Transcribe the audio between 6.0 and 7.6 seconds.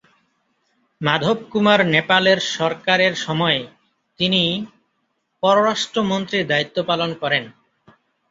মন্ত্রীর দায়িত্ব পালন করেন।